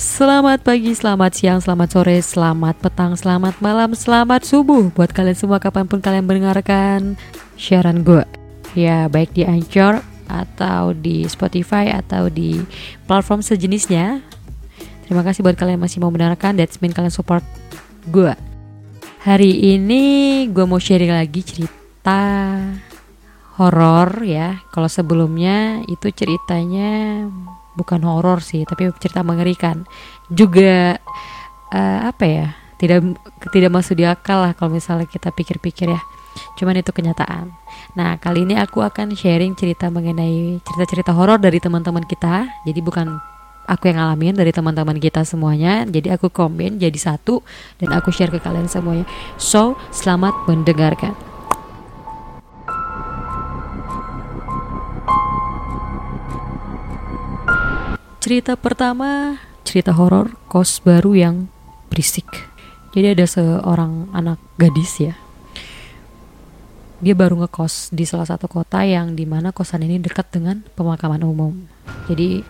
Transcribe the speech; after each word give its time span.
Selamat 0.00 0.64
pagi, 0.64 0.96
selamat 0.96 1.36
siang, 1.36 1.60
selamat 1.60 1.88
sore, 1.92 2.16
selamat 2.24 2.80
petang, 2.80 3.12
selamat 3.12 3.60
malam, 3.60 3.92
selamat 3.92 4.40
subuh 4.40 4.88
Buat 4.88 5.12
kalian 5.12 5.36
semua 5.36 5.60
kapan 5.60 5.84
pun 5.84 6.00
kalian 6.00 6.24
mendengarkan 6.24 7.20
siaran 7.60 8.00
gue 8.00 8.24
Ya, 8.72 9.04
baik 9.12 9.36
di 9.36 9.44
Anchor 9.44 10.00
atau 10.32 10.96
di 10.96 11.28
Spotify 11.28 11.92
atau 11.92 12.32
di 12.32 12.64
platform 13.04 13.44
sejenisnya. 13.44 14.24
Terima 15.04 15.20
kasih 15.20 15.44
buat 15.44 15.60
kalian 15.60 15.76
masih 15.76 16.00
mau 16.00 16.08
mendengarkan 16.08 16.56
That's 16.56 16.80
mean 16.80 16.96
kalian 16.96 17.12
support 17.12 17.44
gue 18.08 18.32
Hari 19.28 19.76
ini 19.76 20.02
gue 20.48 20.64
mau 20.64 20.80
sharing 20.80 21.12
lagi 21.12 21.44
cerita 21.44 22.22
horor 23.60 24.24
ya. 24.24 24.64
Kalau 24.72 24.88
sebelumnya 24.88 25.84
itu 25.84 26.08
ceritanya 26.10 27.28
bukan 27.78 28.00
horor 28.04 28.44
sih 28.44 28.64
tapi 28.68 28.90
cerita 28.98 29.24
mengerikan. 29.24 29.84
Juga 30.28 30.98
uh, 31.72 32.00
apa 32.08 32.24
ya 32.24 32.46
tidak 32.76 33.14
tidak 33.54 33.70
masuk 33.70 33.94
di 33.98 34.04
akal 34.08 34.42
lah 34.42 34.52
kalau 34.58 34.74
misalnya 34.74 35.06
kita 35.06 35.30
pikir-pikir 35.30 35.92
ya. 35.92 36.02
Cuman 36.56 36.80
itu 36.80 36.90
kenyataan. 36.90 37.52
Nah 37.94 38.16
kali 38.16 38.48
ini 38.48 38.56
aku 38.56 38.80
akan 38.80 39.12
sharing 39.12 39.52
cerita 39.52 39.92
mengenai 39.92 40.58
cerita-cerita 40.64 41.12
horor 41.12 41.38
dari 41.38 41.60
teman-teman 41.60 42.02
kita. 42.08 42.48
Jadi 42.64 42.80
bukan 42.80 43.20
aku 43.68 43.92
yang 43.92 44.02
ngalamin 44.02 44.34
dari 44.34 44.50
teman-teman 44.50 44.98
kita 44.98 45.22
semuanya. 45.22 45.84
Jadi 45.86 46.10
aku 46.10 46.32
komen 46.32 46.80
jadi 46.80 46.98
satu 46.98 47.44
dan 47.78 47.94
aku 47.94 48.10
share 48.10 48.32
ke 48.32 48.40
kalian 48.40 48.66
semuanya. 48.66 49.06
So 49.38 49.76
selamat 49.92 50.48
mendengarkan 50.48 51.31
Cerita 58.22 58.54
pertama, 58.54 59.34
cerita 59.66 59.90
horor 59.90 60.38
kos 60.46 60.78
baru 60.78 61.10
yang 61.10 61.50
berisik. 61.90 62.30
Jadi 62.94 63.18
ada 63.18 63.26
seorang 63.26 64.14
anak 64.14 64.38
gadis 64.54 64.94
ya. 65.02 65.18
Dia 67.02 67.18
baru 67.18 67.42
ngekos 67.42 67.90
di 67.90 68.06
salah 68.06 68.22
satu 68.22 68.46
kota 68.46 68.86
yang 68.86 69.18
di 69.18 69.26
mana 69.26 69.50
kosan 69.50 69.82
ini 69.82 69.98
dekat 69.98 70.30
dengan 70.30 70.62
pemakaman 70.78 71.18
umum. 71.26 71.66
Jadi 72.06 72.46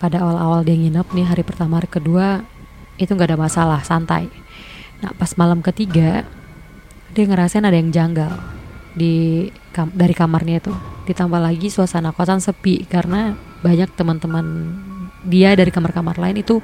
pada 0.00 0.24
awal-awal 0.24 0.64
dia 0.64 0.72
nginep 0.72 1.04
nih 1.12 1.26
hari 1.28 1.44
pertama 1.44 1.84
hari 1.84 1.92
kedua 1.92 2.40
itu 2.96 3.12
nggak 3.12 3.36
ada 3.36 3.36
masalah 3.36 3.84
santai. 3.84 4.32
Nah 5.04 5.12
pas 5.12 5.36
malam 5.36 5.60
ketiga 5.60 6.24
dia 7.12 7.24
ngerasain 7.28 7.60
ada 7.60 7.76
yang 7.76 7.92
janggal 7.92 8.40
di 8.96 9.52
kam 9.68 9.92
dari 9.92 10.16
kamarnya 10.16 10.64
itu. 10.64 10.72
Ditambah 11.04 11.44
lagi 11.44 11.68
suasana 11.68 12.16
kosan 12.16 12.40
sepi 12.40 12.88
karena 12.88 13.36
banyak 13.60 13.92
teman-teman 13.92 14.80
dia 15.24 15.56
dari 15.56 15.72
kamar-kamar 15.72 16.20
lain 16.20 16.40
itu 16.40 16.60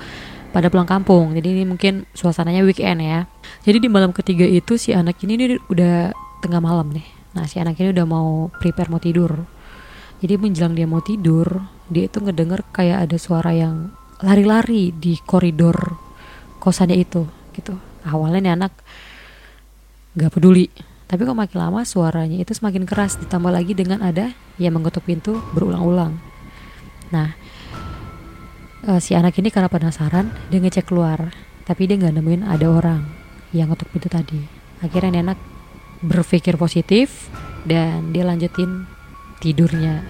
pada 0.51 0.69
pulang 0.69 0.87
kampung. 0.87 1.33
Jadi 1.35 1.49
ini 1.61 1.65
mungkin 1.67 2.07
suasananya 2.13 2.63
weekend 2.67 3.01
ya. 3.03 3.27
Jadi 3.65 3.87
di 3.87 3.89
malam 3.89 4.11
ketiga 4.15 4.45
itu 4.47 4.77
si 4.77 4.95
anak 4.95 5.19
ini 5.25 5.35
nih 5.39 5.49
udah 5.71 6.15
tengah 6.45 6.61
malam 6.63 6.91
nih. 6.95 7.07
Nah 7.35 7.47
si 7.47 7.63
anak 7.63 7.79
ini 7.79 7.95
udah 7.95 8.07
mau 8.07 8.51
prepare 8.59 8.91
mau 8.91 9.03
tidur. 9.03 9.47
Jadi 10.21 10.37
menjelang 10.37 10.77
dia 10.77 10.85
mau 10.85 11.01
tidur 11.01 11.65
dia 11.91 12.07
itu 12.07 12.23
ngedenger 12.23 12.63
kayak 12.71 13.09
ada 13.09 13.17
suara 13.19 13.51
yang 13.51 13.91
lari-lari 14.21 14.93
di 14.93 15.17
koridor 15.19 15.97
kosannya 16.61 16.99
itu 17.01 17.25
gitu. 17.57 17.75
Awalnya 18.05 18.41
nih 18.45 18.55
anak 18.57 18.73
nggak 20.11 20.33
peduli 20.35 20.67
tapi 21.11 21.27
kok 21.27 21.35
makin 21.35 21.59
lama 21.59 21.83
suaranya 21.83 22.39
itu 22.39 22.55
semakin 22.55 22.87
keras 22.87 23.19
ditambah 23.19 23.51
lagi 23.51 23.75
dengan 23.75 23.99
ada 23.99 24.31
yang 24.63 24.79
mengetuk 24.79 25.03
pintu 25.03 25.43
berulang-ulang. 25.51 26.15
Nah 27.11 27.35
uh, 28.87 29.01
si 29.01 29.13
anak 29.17 29.37
ini 29.41 29.53
karena 29.53 29.69
penasaran 29.69 30.31
dia 30.49 30.61
ngecek 30.61 30.89
keluar. 30.89 31.33
Tapi 31.67 31.87
dia 31.87 31.97
nggak 32.01 32.15
nemuin 32.19 32.43
ada 32.47 32.67
orang 32.67 33.03
yang 33.55 33.71
ngetuk 33.71 33.91
pintu 33.93 34.09
tadi. 34.11 34.41
Akhirnya 34.81 35.21
anak 35.21 35.39
berpikir 36.01 36.57
positif 36.57 37.29
dan 37.69 38.11
dia 38.15 38.25
lanjutin 38.25 38.89
tidurnya. 39.43 40.03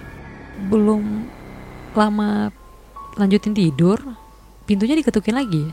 Belum 0.71 1.27
lama 1.97 2.55
lanjutin 3.19 3.51
tidur 3.51 3.99
pintunya 4.63 4.95
diketukin 4.95 5.35
lagi 5.35 5.67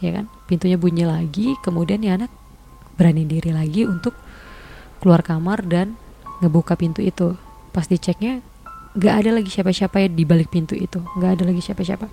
ya 0.00 0.16
kan? 0.16 0.26
Pintunya 0.48 0.80
bunyi 0.80 1.04
lagi 1.04 1.54
kemudian 1.60 2.00
ya 2.00 2.16
anak 2.16 2.32
berani 2.96 3.28
diri 3.28 3.52
lagi 3.52 3.84
untuk 3.84 4.16
keluar 5.00 5.20
kamar 5.20 5.64
dan 5.64 5.96
ngebuka 6.40 6.74
pintu 6.74 7.04
itu. 7.04 7.36
Pas 7.70 7.86
diceknya 7.86 8.42
nggak 8.94 9.14
ada 9.24 9.30
lagi 9.38 9.50
siapa-siapa 9.52 9.96
ya 10.02 10.08
di 10.10 10.24
balik 10.26 10.50
pintu 10.50 10.74
itu. 10.74 10.98
Nggak 11.18 11.30
ada 11.38 11.44
lagi 11.46 11.62
siapa-siapa. 11.62 12.06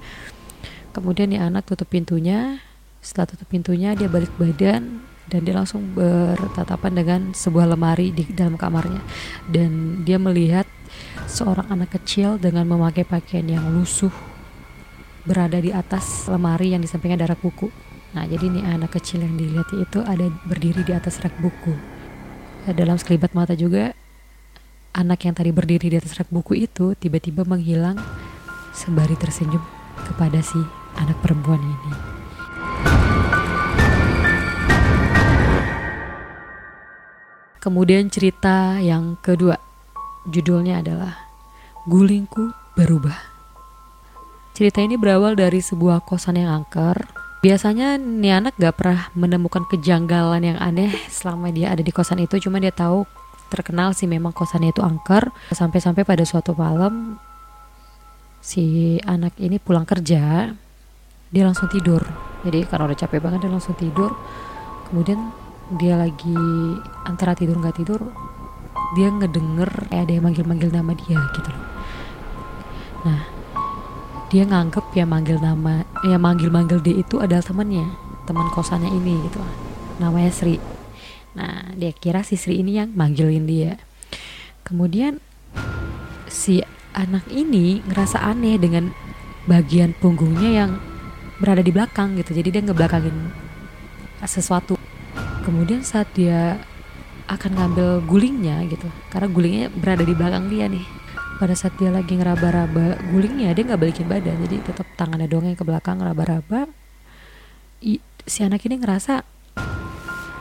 Kemudian 0.93 1.33
ya 1.33 1.49
anak 1.49 1.65
tutup 1.65 1.89
pintunya. 1.89 2.61
Setelah 3.01 3.29
tutup 3.29 3.47
pintunya 3.49 3.93
dia 3.93 4.09
balik 4.09 4.33
badan 4.35 5.01
dan 5.27 5.39
dia 5.43 5.53
langsung 5.53 5.93
bertatapan 5.93 6.91
dengan 6.95 7.19
sebuah 7.35 7.75
lemari 7.75 8.13
di 8.13 8.25
dalam 8.31 8.57
kamarnya. 8.57 9.01
Dan 9.49 10.03
dia 10.05 10.17
melihat 10.17 10.65
seorang 11.27 11.67
anak 11.69 11.99
kecil 11.99 12.39
dengan 12.39 12.65
memakai 12.65 13.03
pakaian 13.03 13.45
yang 13.45 13.65
lusuh 13.73 14.11
berada 15.27 15.59
di 15.59 15.75
atas 15.75 16.31
lemari 16.31 16.71
yang 16.71 16.79
di 16.79 16.87
sampingnya 16.87 17.25
ada 17.25 17.35
rak 17.35 17.43
buku. 17.43 17.67
Nah 18.15 18.23
jadi 18.23 18.47
nih 18.47 18.63
anak 18.63 18.95
kecil 18.95 19.21
yang 19.21 19.35
dilihat 19.35 19.67
itu 19.75 19.99
ada 20.01 20.31
berdiri 20.47 20.87
di 20.87 20.95
atas 20.95 21.19
rak 21.19 21.35
buku. 21.43 21.75
Dalam 22.67 22.95
sekelibat 22.95 23.35
mata 23.35 23.55
juga 23.55 23.91
anak 24.97 25.29
yang 25.29 25.37
tadi 25.37 25.53
berdiri 25.53 25.93
di 25.93 25.97
atas 26.01 26.17
rak 26.17 26.33
buku 26.33 26.65
itu 26.65 26.97
tiba-tiba 26.97 27.45
menghilang 27.45 28.01
sembari 28.73 29.13
tersenyum 29.13 29.61
kepada 30.09 30.41
si 30.41 30.57
anak 30.97 31.21
perempuan 31.21 31.61
ini. 31.61 31.93
Kemudian 37.61 38.09
cerita 38.09 38.81
yang 38.81 39.21
kedua, 39.21 39.61
judulnya 40.25 40.81
adalah 40.81 41.29
Gulingku 41.85 42.49
Berubah. 42.73 43.37
Cerita 44.57 44.81
ini 44.81 44.97
berawal 44.97 45.37
dari 45.37 45.61
sebuah 45.61 46.01
kosan 46.01 46.41
yang 46.41 46.49
angker. 46.63 46.97
Biasanya 47.45 48.01
nih 48.01 48.41
anak 48.41 48.57
gak 48.57 48.81
pernah 48.81 49.13
menemukan 49.13 49.61
kejanggalan 49.69 50.41
yang 50.41 50.57
aneh 50.57 50.89
selama 51.13 51.53
dia 51.53 51.69
ada 51.69 51.85
di 51.85 51.93
kosan 51.93 52.23
itu, 52.23 52.41
cuma 52.41 52.57
dia 52.57 52.73
tahu 52.73 53.05
terkenal 53.47 53.95
sih 53.97 54.05
memang 54.05 54.35
kosannya 54.35 54.71
itu 54.75 54.83
angker. 54.83 55.31
Sampai-sampai 55.51 56.03
pada 56.03 56.23
suatu 56.23 56.53
malam 56.53 57.17
si 58.43 58.95
anak 59.03 59.35
ini 59.41 59.57
pulang 59.57 59.83
kerja 59.83 60.53
dia 61.27 61.43
langsung 61.43 61.67
tidur. 61.67 62.03
Jadi 62.45 62.63
karena 62.69 62.87
udah 62.87 62.99
capek 62.99 63.19
banget 63.19 63.39
dia 63.47 63.51
langsung 63.51 63.75
tidur. 63.75 64.11
Kemudian 64.87 65.33
dia 65.75 65.99
lagi 65.99 66.39
antara 67.03 67.35
tidur 67.35 67.59
nggak 67.59 67.75
tidur 67.83 67.99
dia 68.95 69.11
ngedenger 69.11 69.91
kayak 69.91 70.07
ada 70.07 70.11
yang 70.15 70.25
manggil-manggil 70.31 70.69
nama 70.71 70.91
dia 70.95 71.19
gitu 71.35 71.49
loh. 71.51 71.65
Nah 73.03 73.19
dia 74.31 74.43
nganggep 74.47 74.85
ya 74.95 75.03
manggil 75.03 75.39
nama 75.43 75.83
ya 76.07 76.15
manggil-manggil 76.15 76.79
dia 76.79 76.95
itu 77.03 77.19
adalah 77.19 77.43
temannya 77.43 77.83
teman 78.23 78.47
kosannya 78.55 78.91
ini 78.95 79.27
gitu. 79.27 79.43
Namanya 79.99 80.31
Sri 80.31 80.55
Nah, 81.37 81.69
dia 81.77 81.93
kira 81.93 82.25
si 82.25 82.33
Sri 82.33 82.65
ini 82.65 82.81
yang 82.81 82.89
manggilin 82.97 83.45
dia. 83.45 83.77
Kemudian 84.65 85.21
si 86.25 86.65
anak 86.97 87.29
ini 87.29 87.85
ngerasa 87.85 88.25
aneh 88.25 88.57
dengan 88.57 88.89
bagian 89.45 89.93
punggungnya 89.93 90.65
yang 90.65 90.71
berada 91.37 91.61
di 91.61 91.69
belakang 91.69 92.17
gitu. 92.17 92.33
Jadi 92.33 92.57
dia 92.57 92.61
ngebelakangin 92.65 93.13
sesuatu. 94.25 94.81
Kemudian 95.45 95.85
saat 95.85 96.09
dia 96.17 96.57
akan 97.29 97.59
ngambil 97.59 98.07
gulingnya 98.07 98.63
gitu, 98.71 98.87
karena 99.11 99.27
gulingnya 99.29 99.67
berada 99.69 100.01
di 100.01 100.15
belakang 100.15 100.47
dia 100.49 100.65
nih. 100.67 100.83
Pada 101.37 101.53
saat 101.53 101.77
dia 101.77 101.93
lagi 101.93 102.17
ngeraba-raba 102.17 102.97
gulingnya, 103.13 103.53
dia 103.53 103.63
nggak 103.67 103.77
balikin 103.79 104.07
badan, 104.09 104.41
jadi 104.47 104.63
tetap 104.63 104.87
tangannya 104.97 105.29
doang 105.29 105.45
yang 105.45 105.59
ke 105.59 105.67
belakang 105.67 106.01
ngeraba-raba. 106.01 106.71
Si 108.27 108.39
anak 108.43 108.63
ini 108.67 108.79
ngerasa 108.79 109.23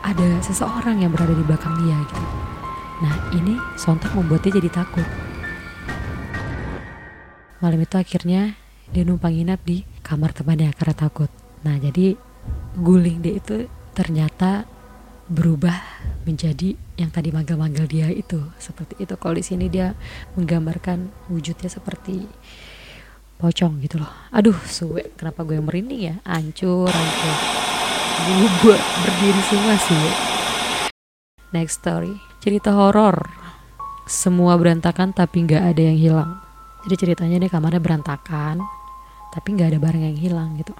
ada 0.06 0.38
seseorang 0.38 1.02
yang 1.02 1.10
berada 1.10 1.34
di 1.34 1.42
belakang 1.42 1.74
dia 1.82 1.98
gitu. 1.98 2.24
Nah 3.02 3.14
ini 3.34 3.58
sontak 3.74 4.14
membuat 4.14 4.46
dia 4.46 4.54
jadi 4.54 4.70
takut. 4.70 5.02
Malam 7.58 7.82
itu 7.82 7.98
akhirnya 7.98 8.54
dia 8.94 9.02
numpang 9.02 9.34
nginap 9.34 9.58
di 9.66 9.82
kamar 10.06 10.30
temannya 10.30 10.70
karena 10.78 10.94
takut. 10.94 11.30
Nah 11.66 11.74
jadi 11.82 12.14
guling 12.78 13.18
dia 13.18 13.34
itu 13.34 13.66
ternyata 13.98 14.62
berubah 15.26 15.74
menjadi 16.22 16.78
yang 16.94 17.10
tadi 17.10 17.34
manggil-manggil 17.34 17.90
dia 17.90 18.06
itu 18.14 18.38
seperti 18.62 19.02
itu. 19.02 19.18
Kalau 19.18 19.34
di 19.34 19.42
sini 19.42 19.66
dia 19.66 19.98
menggambarkan 20.38 21.10
wujudnya 21.34 21.66
seperti 21.66 22.30
pocong 23.42 23.82
gitu 23.82 24.00
loh. 24.00 24.12
Aduh, 24.30 24.56
suwe, 24.64 25.12
kenapa 25.18 25.42
gue 25.42 25.58
merinding 25.58 26.00
ya? 26.00 26.14
Ancur, 26.22 26.88
ancur 26.88 27.75
gue 28.64 28.76
berdiri 28.76 29.42
semua 29.48 29.74
sih 29.76 30.06
next 31.52 31.84
story 31.84 32.16
cerita 32.40 32.72
horor 32.72 33.28
semua 34.08 34.56
berantakan 34.56 35.12
tapi 35.12 35.44
nggak 35.44 35.62
ada 35.74 35.82
yang 35.82 35.98
hilang 35.98 36.30
jadi 36.86 36.94
ceritanya 36.96 37.36
deh 37.42 37.50
kamarnya 37.50 37.82
berantakan 37.82 38.64
tapi 39.34 39.56
nggak 39.56 39.76
ada 39.76 39.78
barang 39.82 40.04
yang 40.06 40.18
hilang 40.18 40.50
gitu 40.56 40.72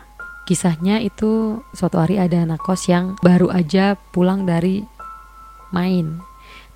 Kisahnya 0.47 1.03
itu 1.03 1.59
suatu 1.75 1.99
hari 1.99 2.23
ada 2.23 2.47
anak 2.47 2.63
kos 2.63 2.87
yang 2.87 3.19
baru 3.19 3.51
aja 3.51 3.99
pulang 4.15 4.47
dari 4.47 4.87
main. 5.75 6.23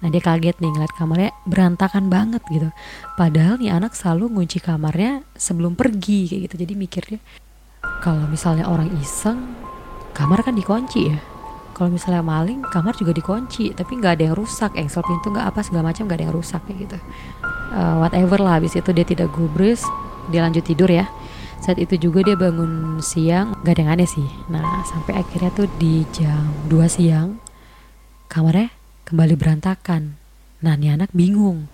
Nah 0.03 0.11
dia 0.11 0.19
kaget 0.19 0.59
nih 0.59 0.75
ngeliat 0.75 0.91
kamarnya 0.99 1.31
berantakan 1.47 2.11
banget 2.11 2.43
gitu. 2.51 2.67
Padahal 3.15 3.63
nih 3.63 3.71
anak 3.71 3.95
selalu 3.95 4.27
ngunci 4.35 4.59
kamarnya 4.59 5.23
sebelum 5.39 5.79
pergi 5.79 6.27
kayak 6.27 6.51
gitu. 6.51 6.67
Jadi 6.67 6.73
mikirnya 6.75 7.21
kalau 8.03 8.27
misalnya 8.27 8.67
orang 8.67 8.91
iseng, 8.99 9.55
kamar 10.21 10.45
kan 10.45 10.53
dikunci 10.53 11.09
ya. 11.09 11.19
Kalau 11.73 11.89
misalnya 11.89 12.21
maling, 12.21 12.61
kamar 12.69 12.93
juga 12.93 13.17
dikunci, 13.17 13.73
tapi 13.73 13.97
nggak 13.97 14.21
ada 14.21 14.23
yang 14.29 14.37
rusak, 14.37 14.77
engsel 14.77 15.01
pintu 15.01 15.33
nggak 15.33 15.49
apa 15.49 15.65
segala 15.65 15.89
macam 15.89 16.05
nggak 16.05 16.19
ada 16.21 16.25
yang 16.29 16.37
rusak 16.37 16.61
kayak 16.69 16.79
gitu. 16.85 16.99
Uh, 17.73 18.05
whatever 18.05 18.37
lah, 18.37 18.61
habis 18.61 18.77
itu 18.77 18.93
dia 18.93 19.09
tidak 19.09 19.33
gubris, 19.33 19.81
dia 20.29 20.45
lanjut 20.45 20.61
tidur 20.61 20.93
ya. 20.93 21.09
Saat 21.65 21.81
itu 21.81 21.97
juga 21.97 22.21
dia 22.25 22.37
bangun 22.37 23.01
siang 23.05 23.53
gak 23.65 23.77
ada 23.77 23.81
yang 23.85 23.93
aneh 23.93 24.09
sih. 24.09 24.25
Nah 24.49 24.81
sampai 24.89 25.21
akhirnya 25.21 25.53
tuh 25.53 25.69
di 25.77 26.09
jam 26.09 26.49
2 26.73 26.89
siang 26.89 27.37
kamarnya 28.33 28.73
kembali 29.05 29.37
berantakan. 29.37 30.17
Nah 30.65 30.73
nih 30.81 30.97
anak 30.97 31.13
bingung. 31.13 31.69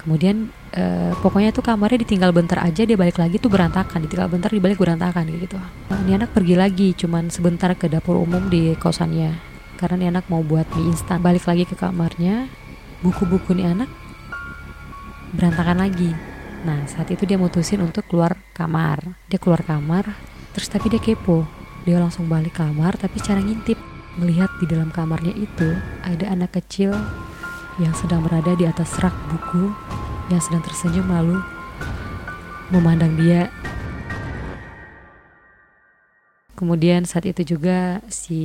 Kemudian 0.00 0.48
eh, 0.72 1.12
pokoknya 1.18 1.50
tuh 1.54 1.64
kamarnya 1.64 2.04
ditinggal 2.04 2.30
bentar 2.34 2.60
aja 2.60 2.82
dia 2.84 2.96
balik 2.98 3.20
lagi 3.20 3.36
tuh 3.40 3.48
berantakan. 3.52 4.04
Ditinggal 4.04 4.28
bentar 4.28 4.50
dibalik 4.52 4.78
berantakan 4.80 5.28
gitu. 5.28 5.56
Nah, 5.58 5.98
nih 6.04 6.20
anak 6.20 6.30
pergi 6.32 6.54
lagi 6.58 6.88
cuman 6.96 7.32
sebentar 7.32 7.72
ke 7.76 7.88
dapur 7.88 8.20
umum 8.20 8.48
di 8.50 8.76
kosannya. 8.76 9.36
Karena 9.78 9.94
nih 10.00 10.08
anak 10.18 10.24
mau 10.28 10.42
buat 10.42 10.66
mie 10.74 10.90
instan. 10.90 11.22
Balik 11.22 11.46
lagi 11.46 11.64
ke 11.64 11.78
kamarnya 11.78 12.50
buku-buku 13.00 13.54
nih 13.54 13.78
anak 13.78 13.90
berantakan 15.32 15.78
lagi. 15.84 16.10
Nah 16.66 16.82
saat 16.90 17.08
itu 17.14 17.22
dia 17.24 17.38
mutusin 17.38 17.80
untuk 17.80 18.04
keluar 18.10 18.34
kamar. 18.56 19.14
Dia 19.30 19.38
keluar 19.38 19.62
kamar 19.62 20.10
Terus 20.58 20.74
tapi 20.74 20.90
dia 20.90 20.98
kepo. 20.98 21.46
Dia 21.86 22.02
langsung 22.02 22.26
balik 22.26 22.58
kamar 22.58 22.98
tapi 22.98 23.22
cara 23.22 23.38
ngintip. 23.38 23.78
Melihat 24.18 24.50
di 24.58 24.66
dalam 24.66 24.90
kamarnya 24.90 25.30
itu 25.30 25.78
Ada 26.02 26.34
anak 26.34 26.58
kecil 26.58 26.90
Yang 27.78 28.02
sedang 28.02 28.26
berada 28.26 28.50
di 28.58 28.66
atas 28.66 28.98
rak 28.98 29.14
buku 29.30 29.70
Yang 30.28 30.48
sedang 30.48 30.62
tersenyum 30.64 31.08
lalu 31.08 31.40
Memandang 32.68 33.16
dia 33.16 33.48
Kemudian 36.58 37.06
saat 37.06 37.22
itu 37.22 37.54
juga 37.54 38.02
si 38.10 38.42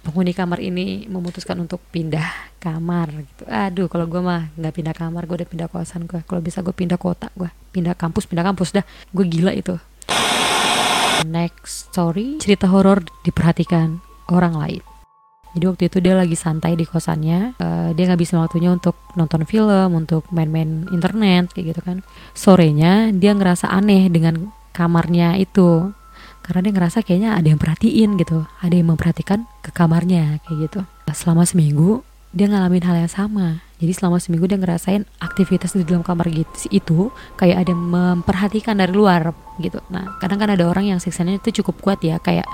penghuni 0.00 0.32
kamar 0.32 0.56
ini 0.56 1.04
memutuskan 1.04 1.60
untuk 1.60 1.84
pindah 1.92 2.24
kamar 2.56 3.12
gitu. 3.12 3.44
Aduh, 3.44 3.92
kalau 3.92 4.08
gue 4.08 4.24
mah 4.24 4.48
nggak 4.56 4.72
pindah 4.72 4.96
kamar, 4.96 5.28
gue 5.28 5.44
udah 5.44 5.50
pindah 5.52 5.68
kosan 5.68 6.08
gue. 6.08 6.24
Kalau 6.24 6.40
bisa 6.40 6.64
gue 6.64 6.72
pindah 6.72 6.96
kota, 6.96 7.28
gue 7.36 7.52
pindah 7.76 7.92
kampus, 7.92 8.24
pindah 8.24 8.40
kampus 8.40 8.72
dah. 8.80 8.84
Gue 9.12 9.28
gila 9.28 9.52
itu. 9.52 9.76
Next 11.28 11.92
story, 11.92 12.40
cerita 12.40 12.72
horor 12.72 13.04
diperhatikan 13.20 14.00
orang 14.32 14.56
lain. 14.56 14.95
Jadi 15.56 15.64
waktu 15.72 15.82
itu 15.88 15.98
dia 16.04 16.12
lagi 16.12 16.36
santai 16.36 16.76
di 16.76 16.84
kosannya, 16.84 17.56
uh, 17.56 17.90
dia 17.96 18.04
ngabisin 18.12 18.36
waktunya 18.44 18.68
untuk 18.68 18.92
nonton 19.16 19.48
film, 19.48 19.96
untuk 19.96 20.28
main-main 20.28 20.84
internet 20.92 21.48
kayak 21.56 21.72
gitu 21.72 21.80
kan. 21.80 22.04
Sorenya 22.36 23.08
dia 23.16 23.32
ngerasa 23.32 23.72
aneh 23.72 24.12
dengan 24.12 24.52
kamarnya 24.76 25.40
itu 25.40 25.96
karena 26.44 26.60
dia 26.68 26.72
ngerasa 26.76 27.00
kayaknya 27.00 27.34
ada 27.34 27.48
yang 27.48 27.58
perhatiin 27.58 28.20
gitu 28.20 28.44
ada 28.60 28.74
yang 28.76 28.92
memperhatikan 28.92 29.48
ke 29.64 29.72
kamarnya 29.72 30.44
kayak 30.44 30.68
gitu. 30.68 30.80
Selama 31.08 31.48
seminggu 31.48 32.04
dia 32.36 32.52
ngalamin 32.52 32.84
hal 32.84 33.08
yang 33.08 33.08
sama. 33.08 33.64
Jadi 33.80 33.92
selama 33.96 34.20
seminggu 34.20 34.44
dia 34.44 34.60
ngerasain 34.60 35.08
aktivitas 35.24 35.72
di 35.72 35.88
dalam 35.88 36.04
kamar 36.04 36.28
gitu 36.28 36.68
itu 36.68 36.98
kayak 37.40 37.64
ada 37.64 37.72
memperhatikan 37.72 38.76
dari 38.76 38.92
luar 38.92 39.32
gitu. 39.56 39.80
Nah 39.88 40.20
kadang 40.20 40.36
kan 40.36 40.52
ada 40.52 40.68
orang 40.68 40.92
yang 40.92 41.00
siksanya 41.00 41.40
itu 41.40 41.64
cukup 41.64 41.80
kuat 41.80 42.04
ya 42.04 42.20
kayak 42.20 42.44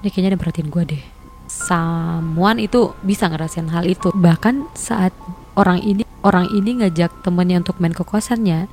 ini 0.00 0.08
kayaknya 0.08 0.28
ada 0.30 0.34
yang 0.38 0.42
perhatiin 0.46 0.70
gue 0.70 0.84
deh 0.96 1.02
samuan 1.60 2.56
itu 2.56 2.96
bisa 3.04 3.28
ngerasain 3.28 3.68
hal 3.68 3.84
itu. 3.84 4.08
Bahkan 4.16 4.72
saat 4.72 5.12
orang 5.58 5.84
ini 5.84 6.08
orang 6.24 6.48
ini 6.52 6.80
ngajak 6.80 7.20
temennya 7.20 7.60
untuk 7.60 7.76
main 7.80 7.92
ke 7.92 8.04
kosannya 8.04 8.68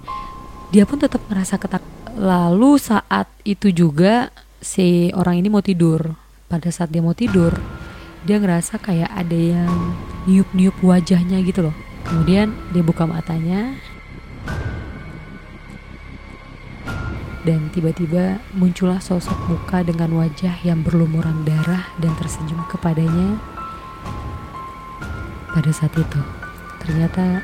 dia 0.71 0.83
pun 0.87 0.99
tetap 0.99 1.19
ngerasa 1.27 1.59
ketak. 1.59 1.83
Lalu 2.17 2.79
saat 2.79 3.27
itu 3.43 3.69
juga 3.69 4.31
si 4.63 5.11
orang 5.13 5.43
ini 5.43 5.47
mau 5.51 5.61
tidur. 5.61 6.15
Pada 6.47 6.71
saat 6.71 6.89
dia 6.95 7.03
mau 7.03 7.11
tidur 7.11 7.59
dia 8.27 8.43
ngerasa 8.43 8.75
kayak 8.83 9.07
ada 9.07 9.39
yang 9.39 9.95
niup-niup 10.27 10.75
wajahnya 10.83 11.39
gitu 11.47 11.71
loh. 11.71 11.75
Kemudian 12.03 12.51
dia 12.75 12.83
buka 12.83 13.07
matanya. 13.07 13.79
Dan 17.47 17.71
tiba-tiba 17.71 18.43
muncullah 18.51 18.99
sosok 18.99 19.47
muka 19.47 19.79
dengan 19.79 20.11
wajah 20.19 20.59
yang 20.67 20.83
berlumuran 20.83 21.47
darah 21.47 21.87
dan 21.95 22.11
tersenyum 22.27 22.59
kepadanya 22.67 23.39
pada 25.55 25.71
saat 25.71 25.95
itu 25.95 26.19
ternyata 26.83 27.39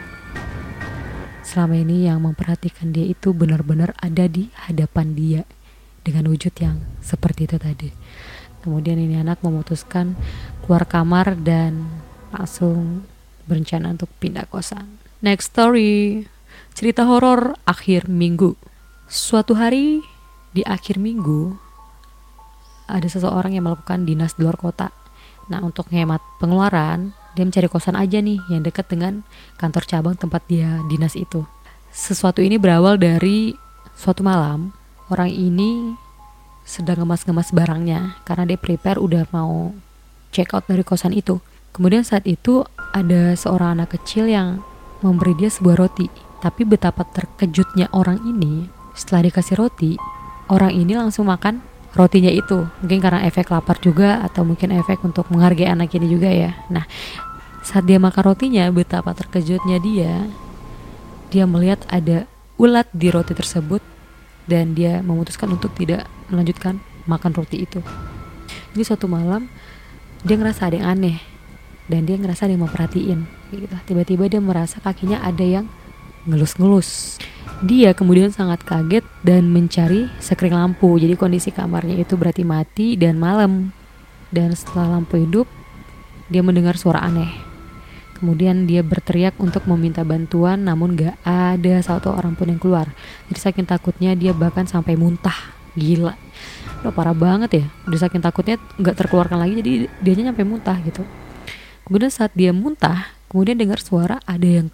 selama 1.39 1.79
ini 1.79 2.11
yang 2.11 2.19
memperhatikan 2.19 2.91
dia 2.91 3.07
itu 3.07 3.31
benar-benar 3.31 3.95
ada 4.03 4.27
di 4.27 4.51
hadapan 4.67 5.15
dia 5.15 5.41
dengan 6.03 6.27
wujud 6.27 6.51
yang 6.59 6.83
seperti 6.99 7.47
itu 7.47 7.55
tadi. 7.55 7.95
Kemudian 8.59 8.99
ini 8.99 9.23
anak 9.23 9.39
memutuskan 9.39 10.19
keluar 10.67 10.83
kamar 10.83 11.39
dan 11.39 11.87
langsung 12.35 13.07
berencana 13.47 13.95
untuk 13.95 14.11
pindah 14.19 14.51
kosan. 14.51 14.99
Next 15.23 15.55
story, 15.55 16.27
cerita 16.75 17.07
horor 17.07 17.55
akhir 17.63 18.11
minggu. 18.11 18.59
Suatu 19.07 19.55
hari 19.55 20.03
di 20.51 20.59
akhir 20.67 20.99
minggu 20.99 21.62
ada 22.87 23.07
seseorang 23.07 23.55
yang 23.55 23.65
melakukan 23.67 24.03
dinas 24.07 24.35
di 24.35 24.45
luar 24.45 24.59
kota. 24.59 24.91
Nah 25.51 25.59
untuk 25.63 25.91
menghemat 25.91 26.23
pengeluaran, 26.39 27.11
dia 27.33 27.43
mencari 27.43 27.67
kosan 27.67 27.97
aja 27.97 28.21
nih 28.21 28.39
yang 28.47 28.61
dekat 28.61 28.87
dengan 28.87 29.25
kantor 29.57 29.83
cabang 29.89 30.15
tempat 30.15 30.45
dia 30.47 30.79
dinas 30.87 31.17
itu. 31.17 31.43
Sesuatu 31.93 32.41
ini 32.41 32.57
berawal 32.57 32.97
dari 32.97 33.53
suatu 33.93 34.25
malam 34.25 34.73
orang 35.13 35.29
ini 35.29 35.93
sedang 36.63 37.03
ngemas-ngemas 37.03 37.51
barangnya 37.51 38.17
karena 38.23 38.55
dia 38.55 38.57
prepare 38.57 38.97
udah 38.97 39.27
mau 39.35 39.75
check 40.31 40.55
out 40.55 40.65
dari 40.65 40.81
kosan 40.81 41.11
itu. 41.13 41.43
Kemudian 41.73 42.05
saat 42.05 42.23
itu 42.29 42.63
ada 42.93 43.33
seorang 43.33 43.81
anak 43.81 43.97
kecil 43.97 44.29
yang 44.29 44.61
memberi 45.01 45.33
dia 45.35 45.49
sebuah 45.49 45.77
roti. 45.77 46.07
Tapi 46.39 46.67
betapa 46.67 47.07
terkejutnya 47.07 47.89
orang 47.95 48.19
ini 48.23 48.67
setelah 48.93 49.27
dikasih 49.27 49.57
roti, 49.57 49.91
orang 50.51 50.75
ini 50.75 50.93
langsung 50.93 51.27
makan 51.27 51.63
rotinya 51.93 52.29
itu. 52.29 52.65
Mungkin 52.81 52.99
karena 52.99 53.25
efek 53.25 53.49
lapar 53.53 53.77
juga 53.79 54.21
atau 54.25 54.45
mungkin 54.45 54.73
efek 54.73 55.01
untuk 55.05 55.29
menghargai 55.29 55.69
anak 55.69 55.93
ini 55.95 56.07
juga 56.09 56.29
ya. 56.29 56.51
Nah 56.69 56.85
saat 57.63 57.87
dia 57.87 57.97
makan 57.97 58.33
rotinya 58.33 58.67
betapa 58.69 59.13
terkejutnya 59.15 59.77
dia. 59.79 60.27
Dia 61.33 61.49
melihat 61.49 61.81
ada 61.89 62.29
ulat 62.61 62.85
di 62.93 63.09
roti 63.09 63.33
tersebut 63.33 63.81
dan 64.45 64.77
dia 64.77 65.01
memutuskan 65.01 65.49
untuk 65.49 65.73
tidak 65.73 66.05
melanjutkan 66.29 66.77
makan 67.09 67.31
roti 67.33 67.65
itu. 67.65 67.81
Jadi 68.73 68.83
suatu 68.85 69.09
malam 69.09 69.49
dia 70.23 70.39
ngerasa 70.39 70.69
ada 70.69 70.75
yang 70.79 70.87
aneh 70.87 71.17
dan 71.91 72.07
dia 72.07 72.15
ngerasa 72.15 72.47
ada 72.47 72.55
yang 72.55 72.63
memperhatiin 72.63 73.19
gitu 73.51 73.75
tiba-tiba 73.85 74.23
dia 74.31 74.41
merasa 74.41 74.79
kakinya 74.79 75.19
ada 75.19 75.43
yang 75.43 75.65
ngelus-ngelus 76.23 77.19
dia 77.63 77.95
kemudian 77.95 78.27
sangat 78.27 78.59
kaget 78.67 79.07
dan 79.23 79.47
mencari 79.47 80.11
sekring 80.19 80.51
lampu. 80.51 80.99
Jadi 80.99 81.15
kondisi 81.15 81.47
kamarnya 81.47 81.95
itu 81.95 82.19
berarti 82.19 82.43
mati 82.43 82.99
dan 82.99 83.15
malam. 83.15 83.71
Dan 84.27 84.51
setelah 84.51 84.99
lampu 84.99 85.15
hidup, 85.15 85.47
dia 86.27 86.43
mendengar 86.43 86.75
suara 86.75 86.99
aneh. 86.99 87.31
Kemudian 88.19 88.67
dia 88.67 88.83
berteriak 88.83 89.39
untuk 89.39 89.63
meminta 89.63 90.03
bantuan 90.03 90.67
namun 90.67 90.95
gak 90.99 91.15
ada 91.23 91.79
satu 91.79 92.11
orang 92.11 92.35
pun 92.35 92.51
yang 92.51 92.59
keluar. 92.59 92.91
Jadi 93.31 93.39
saking 93.39 93.67
takutnya 93.67 94.11
dia 94.11 94.35
bahkan 94.35 94.67
sampai 94.67 94.99
muntah. 94.99 95.35
Gila. 95.79 96.19
Udah 96.83 96.91
parah 96.91 97.15
banget 97.15 97.63
ya. 97.63 97.65
Udah 97.87 97.99
saking 98.03 98.19
takutnya 98.19 98.59
gak 98.75 98.99
terkeluarkan 98.99 99.39
lagi 99.39 99.63
jadi 99.63 99.71
dia 100.03 100.13
nyampe 100.19 100.43
muntah 100.43 100.75
gitu. 100.83 101.07
Kemudian 101.87 102.11
saat 102.11 102.35
dia 102.35 102.51
muntah, 102.51 103.11
kemudian 103.31 103.55
dengar 103.55 103.79
suara 103.79 104.19
ada 104.27 104.47
yang 104.47 104.67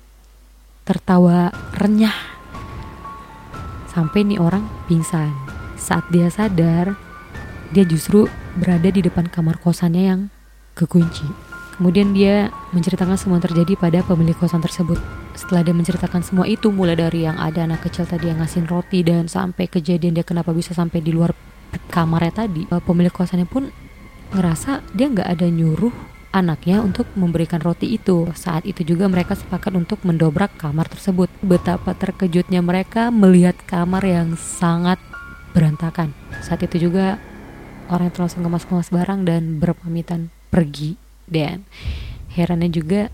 tertawa 0.86 1.53
renyah 1.77 2.38
sampai 4.00 4.24
nih 4.24 4.39
orang 4.39 4.63
pingsan. 4.88 5.36
Saat 5.75 6.08
dia 6.08 6.32
sadar, 6.32 6.96
dia 7.75 7.84
justru 7.84 8.32
berada 8.56 8.88
di 8.88 9.03
depan 9.03 9.27
kamar 9.27 9.60
kosannya 9.60 10.03
yang 10.08 10.22
kekunci. 10.72 11.27
Kemudian 11.75 12.15
dia 12.15 12.48
menceritakan 12.72 13.20
semua 13.20 13.39
yang 13.39 13.48
terjadi 13.51 13.75
pada 13.75 14.00
pemilik 14.03 14.36
kosan 14.36 14.63
tersebut. 14.63 15.00
Setelah 15.36 15.68
dia 15.68 15.75
menceritakan 15.75 16.24
semua 16.24 16.48
itu, 16.48 16.72
mulai 16.72 16.96
dari 16.96 17.27
yang 17.27 17.36
ada 17.36 17.68
anak 17.68 17.88
kecil 17.88 18.08
tadi 18.08 18.32
yang 18.32 18.39
ngasih 18.39 18.68
roti 18.68 19.03
dan 19.03 19.27
sampai 19.27 19.68
kejadian 19.68 20.15
dia 20.15 20.24
kenapa 20.24 20.56
bisa 20.56 20.72
sampai 20.72 21.03
di 21.03 21.12
luar 21.12 21.36
kamarnya 21.91 22.48
tadi, 22.48 22.68
pemilik 22.68 23.12
kosannya 23.12 23.48
pun 23.48 23.72
ngerasa 24.32 24.84
dia 24.96 25.08
nggak 25.12 25.27
ada 25.27 25.48
nyuruh 25.48 26.19
anaknya 26.29 26.81
untuk 26.81 27.09
memberikan 27.17 27.62
roti 27.62 27.98
itu. 27.98 28.29
Saat 28.38 28.65
itu 28.65 28.86
juga 28.86 29.09
mereka 29.09 29.33
sepakat 29.33 29.74
untuk 29.74 30.01
mendobrak 30.05 30.53
kamar 30.57 30.86
tersebut. 30.89 31.29
Betapa 31.41 31.98
terkejutnya 31.98 32.62
mereka 32.62 33.09
melihat 33.09 33.57
kamar 33.65 34.05
yang 34.05 34.38
sangat 34.38 35.01
berantakan. 35.53 36.13
Saat 36.45 36.65
itu 36.65 36.89
juga 36.89 37.17
orang 37.89 38.13
itu 38.13 38.21
langsung 38.21 38.45
ngemas-ngemas 38.45 38.89
barang 38.93 39.19
dan 39.25 39.57
berpamitan 39.57 40.29
pergi. 40.53 40.98
Dan 41.29 41.65
herannya 42.33 42.69
juga 42.74 43.13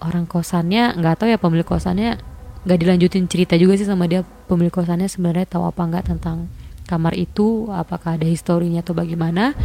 orang 0.00 0.24
kosannya 0.24 0.96
nggak 0.96 1.14
tahu 1.20 1.28
ya 1.28 1.38
pemilik 1.40 1.68
kosannya 1.68 2.16
nggak 2.64 2.78
dilanjutin 2.80 3.24
cerita 3.28 3.56
juga 3.56 3.76
sih 3.76 3.88
sama 3.88 4.04
dia 4.04 4.24
pemilik 4.48 4.72
kosannya 4.72 5.08
sebenarnya 5.08 5.48
tahu 5.48 5.64
apa 5.68 5.80
nggak 5.80 6.04
tentang 6.12 6.48
kamar 6.88 7.16
itu 7.16 7.68
apakah 7.72 8.16
ada 8.20 8.26
historinya 8.26 8.84
atau 8.84 8.92
bagaimana 8.92 9.56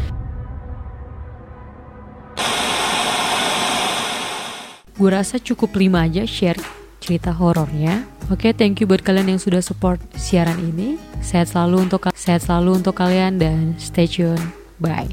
gue 4.95 5.09
rasa 5.11 5.35
cukup 5.39 5.75
lima 5.75 6.07
aja 6.07 6.23
share 6.23 6.59
cerita 7.03 7.35
horornya. 7.35 8.07
Oke, 8.33 8.49
okay, 8.49 8.51
thank 8.57 8.81
you 8.81 8.89
buat 8.89 9.05
kalian 9.05 9.37
yang 9.37 9.41
sudah 9.41 9.61
support 9.61 10.01
siaran 10.17 10.57
ini. 10.57 10.97
Sehat 11.21 11.53
selalu 11.53 11.85
untuk 11.85 12.09
sehat 12.17 12.41
selalu 12.41 12.81
untuk 12.81 12.97
kalian 12.97 13.37
dan 13.37 13.77
stay 13.77 14.09
tune. 14.09 14.41
Bye. 14.81 15.11